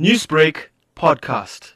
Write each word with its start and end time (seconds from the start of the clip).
Newsbreak 0.00 0.70
podcast. 0.96 1.72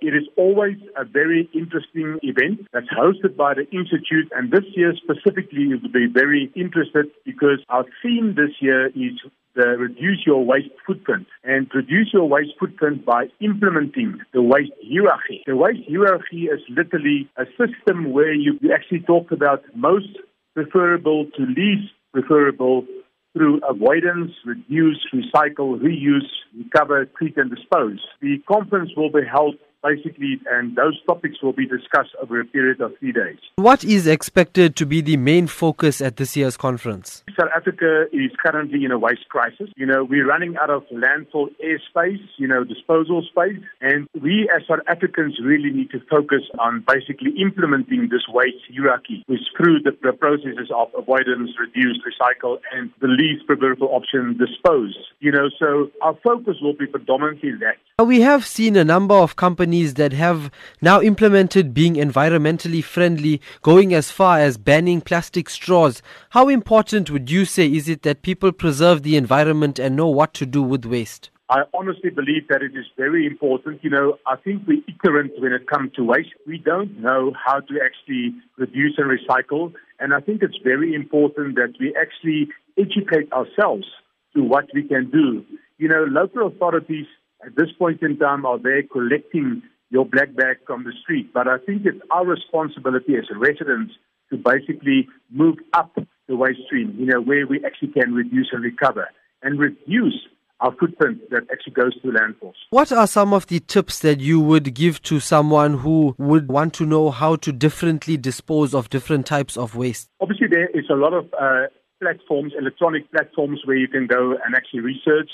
It 0.00 0.14
is 0.14 0.26
always 0.38 0.78
a 0.96 1.04
very 1.04 1.50
interesting 1.52 2.18
event 2.22 2.66
that's 2.72 2.88
hosted 2.88 3.36
by 3.36 3.52
the 3.52 3.68
Institute, 3.70 4.32
and 4.34 4.50
this 4.50 4.64
year 4.74 4.94
specifically 4.96 5.64
it 5.64 5.82
will 5.82 5.92
be 5.92 6.06
very 6.06 6.50
interested 6.56 7.10
because 7.26 7.58
our 7.68 7.84
theme 8.02 8.36
this 8.36 8.52
year 8.60 8.86
is 8.86 9.20
the 9.54 9.66
reduce 9.76 10.24
your 10.24 10.42
waste 10.42 10.70
footprint 10.86 11.26
and 11.44 11.70
reduce 11.74 12.10
your 12.14 12.26
waste 12.26 12.52
footprint 12.58 13.04
by 13.04 13.26
implementing 13.40 14.18
the 14.32 14.40
waste 14.40 14.72
hierarchy. 14.82 15.42
The 15.46 15.56
waste 15.56 15.86
hierarchy 15.86 16.44
is 16.44 16.60
literally 16.70 17.28
a 17.36 17.44
system 17.60 18.12
where 18.12 18.32
you 18.32 18.58
actually 18.74 19.00
talk 19.00 19.30
about 19.30 19.62
most 19.74 20.16
preferable 20.54 21.26
to 21.36 21.42
least 21.42 21.92
preferable 22.14 22.86
through 23.32 23.60
avoidance, 23.68 24.32
reduce, 24.44 24.98
recycle, 25.14 25.78
reuse, 25.78 26.28
recover, 26.56 27.06
treat, 27.06 27.36
and 27.36 27.50
dispose. 27.50 28.00
The 28.20 28.38
conference 28.50 28.90
will 28.96 29.10
be 29.10 29.20
held 29.30 29.54
basically, 29.82 30.40
and 30.50 30.76
those 30.76 31.00
topics 31.06 31.42
will 31.42 31.52
be 31.52 31.66
discussed 31.66 32.14
over 32.22 32.40
a 32.40 32.44
period 32.44 32.80
of 32.80 32.96
three 32.98 33.12
days. 33.12 33.38
What 33.56 33.84
is 33.84 34.06
expected 34.06 34.76
to 34.76 34.86
be 34.86 35.00
the 35.00 35.16
main 35.16 35.46
focus 35.46 36.00
at 36.00 36.16
this 36.16 36.36
year's 36.36 36.56
conference? 36.56 37.22
South 37.38 37.50
Africa 37.54 38.06
is 38.12 38.30
currently 38.44 38.84
in 38.84 38.90
a 38.90 38.98
waste 38.98 39.28
crisis. 39.28 39.70
You 39.76 39.86
know, 39.86 40.04
we're 40.04 40.26
running 40.26 40.56
out 40.56 40.70
of 40.70 40.84
landfill 40.88 41.48
airspace, 41.64 42.22
you 42.36 42.46
know, 42.46 42.64
disposal 42.64 43.22
space, 43.30 43.62
and 43.80 44.08
we 44.20 44.50
as 44.54 44.62
South 44.68 44.80
Africans 44.88 45.38
really 45.42 45.70
need 45.70 45.90
to 45.90 46.00
focus 46.10 46.42
on 46.58 46.84
basically 46.86 47.32
implementing 47.40 48.08
this 48.10 48.22
waste 48.28 48.64
hierarchy, 48.74 49.24
which 49.26 49.40
through 49.56 49.80
the, 49.80 49.92
the 50.02 50.12
processes 50.12 50.70
of 50.74 50.88
avoidance, 50.96 51.50
reduce, 51.58 51.98
recycle, 52.04 52.58
and 52.72 52.90
the 53.00 53.08
least 53.08 53.46
preferable 53.46 53.88
option, 53.88 54.36
dispose. 54.38 54.96
You 55.20 55.32
know, 55.32 55.48
so 55.58 55.90
our 56.02 56.16
focus 56.22 56.56
will 56.60 56.74
be 56.74 56.86
predominantly 56.86 57.52
that. 57.60 57.76
We 58.04 58.22
have 58.22 58.46
seen 58.46 58.76
a 58.76 58.84
number 58.84 59.14
of 59.14 59.36
companies 59.70 59.94
that 59.94 60.12
have 60.12 60.50
now 60.82 61.00
implemented 61.00 61.72
being 61.72 61.94
environmentally 61.94 62.82
friendly, 62.82 63.40
going 63.62 63.94
as 63.94 64.10
far 64.10 64.40
as 64.40 64.58
banning 64.58 65.00
plastic 65.00 65.48
straws. 65.48 66.02
How 66.30 66.48
important 66.48 67.08
would 67.08 67.30
you 67.30 67.44
say 67.44 67.66
is 67.66 67.88
it 67.88 68.02
that 68.02 68.22
people 68.22 68.50
preserve 68.50 69.04
the 69.04 69.16
environment 69.16 69.78
and 69.78 69.94
know 69.94 70.08
what 70.08 70.34
to 70.34 70.44
do 70.44 70.60
with 70.60 70.84
waste? 70.84 71.30
I 71.48 71.62
honestly 71.72 72.10
believe 72.10 72.48
that 72.48 72.62
it 72.62 72.72
is 72.76 72.86
very 72.96 73.26
important. 73.26 73.84
You 73.84 73.90
know, 73.90 74.18
I 74.26 74.34
think 74.42 74.66
we're 74.66 74.82
ignorant 74.88 75.32
when 75.38 75.52
it 75.52 75.68
comes 75.68 75.92
to 75.94 76.02
waste. 76.02 76.34
We 76.48 76.58
don't 76.58 76.98
know 77.00 77.32
how 77.46 77.60
to 77.60 77.74
actually 77.86 78.34
reduce 78.56 78.98
and 78.98 79.06
recycle. 79.06 79.72
And 80.00 80.12
I 80.12 80.20
think 80.20 80.42
it's 80.42 80.58
very 80.64 80.94
important 80.94 81.54
that 81.54 81.74
we 81.78 81.94
actually 81.94 82.48
educate 82.76 83.32
ourselves 83.32 83.86
to 84.34 84.42
what 84.42 84.64
we 84.74 84.82
can 84.82 85.10
do. 85.10 85.44
You 85.78 85.88
know, 85.88 86.06
local 86.08 86.48
authorities 86.48 87.06
at 87.44 87.56
this 87.56 87.68
point 87.78 88.02
in 88.02 88.18
time 88.18 88.44
are 88.44 88.58
there 88.58 88.82
collecting 88.82 89.62
your 89.90 90.04
black 90.06 90.34
bag 90.34 90.58
from 90.66 90.84
the 90.84 90.92
street. 91.02 91.32
But 91.34 91.48
I 91.48 91.58
think 91.58 91.82
it's 91.84 92.00
our 92.10 92.24
responsibility 92.24 93.16
as 93.16 93.24
residents 93.36 93.92
to 94.30 94.36
basically 94.36 95.08
move 95.30 95.56
up 95.74 95.96
the 96.28 96.36
waste 96.36 96.60
stream, 96.66 96.94
you 96.98 97.06
know, 97.06 97.20
where 97.20 97.46
we 97.46 97.64
actually 97.64 97.88
can 97.88 98.14
reduce 98.14 98.48
and 98.52 98.62
recover 98.62 99.08
and 99.42 99.58
reduce 99.58 100.14
our 100.60 100.72
footprint 100.78 101.18
that 101.30 101.42
actually 101.50 101.72
goes 101.72 101.94
to 102.02 102.08
landfills. 102.08 102.54
What 102.70 102.92
are 102.92 103.06
some 103.06 103.32
of 103.32 103.46
the 103.46 103.60
tips 103.60 104.00
that 104.00 104.20
you 104.20 104.40
would 104.40 104.74
give 104.74 105.02
to 105.02 105.18
someone 105.18 105.78
who 105.78 106.14
would 106.18 106.48
want 106.48 106.74
to 106.74 106.86
know 106.86 107.10
how 107.10 107.36
to 107.36 107.52
differently 107.52 108.16
dispose 108.16 108.74
of 108.74 108.90
different 108.90 109.26
types 109.26 109.56
of 109.56 109.74
waste? 109.74 110.10
Obviously, 110.20 110.48
there 110.48 110.68
is 110.68 110.84
a 110.90 110.94
lot 110.94 111.14
of 111.14 111.26
uh, 111.40 111.66
platforms, 112.00 112.52
electronic 112.58 113.10
platforms, 113.10 113.60
where 113.64 113.76
you 113.76 113.88
can 113.88 114.06
go 114.06 114.32
and 114.44 114.54
actually 114.54 114.80
research 114.80 115.30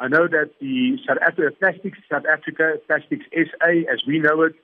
I 0.00 0.08
know 0.08 0.26
that 0.26 0.52
the 0.60 0.96
South 1.06 1.18
Africa 1.20 1.54
Plastics 1.60 1.98
South 2.10 2.24
Africa, 2.24 2.76
Plastics 2.86 3.26
SA, 3.32 3.70
as 3.92 4.00
we 4.06 4.18
know 4.18 4.42
it, 4.42 4.54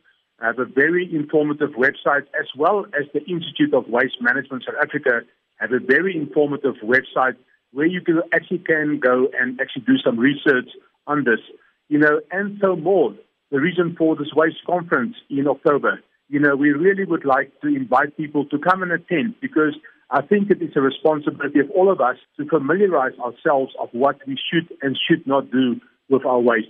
have 0.40 0.58
a 0.58 0.64
very 0.64 1.08
informative 1.14 1.70
website, 1.76 2.24
as 2.40 2.48
well 2.56 2.86
as 2.98 3.04
the 3.12 3.20
Institute 3.20 3.74
of 3.74 3.86
Waste 3.86 4.16
Management 4.20 4.64
South 4.66 4.80
Africa 4.82 5.20
have 5.56 5.72
a 5.72 5.78
very 5.78 6.16
informative 6.16 6.76
website 6.82 7.36
where 7.72 7.86
you 7.86 8.00
can 8.00 8.22
actually 8.32 8.60
can 8.60 8.98
go 8.98 9.28
and 9.38 9.60
actually 9.60 9.82
do 9.82 9.98
some 10.02 10.18
research 10.18 10.70
on 11.06 11.24
this, 11.24 11.40
you 11.88 11.98
know, 11.98 12.20
and 12.30 12.58
so 12.62 12.74
more. 12.74 13.14
The 13.50 13.60
reason 13.60 13.94
for 13.96 14.16
this 14.16 14.32
waste 14.34 14.64
conference 14.66 15.16
in 15.28 15.46
October, 15.46 16.00
you 16.28 16.40
know, 16.40 16.56
we 16.56 16.70
really 16.70 17.04
would 17.04 17.26
like 17.26 17.52
to 17.60 17.68
invite 17.68 18.16
people 18.16 18.46
to 18.46 18.58
come 18.58 18.82
and 18.82 18.90
attend 18.90 19.34
because 19.40 19.74
I 20.10 20.22
think 20.22 20.50
it 20.50 20.62
is 20.62 20.70
a 20.76 20.80
responsibility 20.80 21.58
of 21.58 21.70
all 21.72 21.90
of 21.90 22.00
us 22.00 22.16
to 22.36 22.46
familiarize 22.46 23.18
ourselves 23.18 23.72
of 23.80 23.88
what 23.92 24.16
we 24.26 24.38
should 24.50 24.72
and 24.80 24.96
should 25.08 25.26
not 25.26 25.50
do 25.50 25.80
with 26.08 26.24
our 26.24 26.38
waste. 26.38 26.68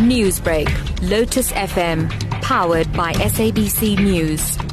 Newsbreak, 0.00 0.68
Lotus 1.08 1.52
FM, 1.52 2.10
powered 2.42 2.92
by 2.92 3.12
SABC 3.12 3.98
News. 3.98 4.71